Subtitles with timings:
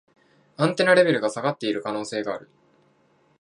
[0.57, 2.49] アンテナレベルが下がってる可能性がある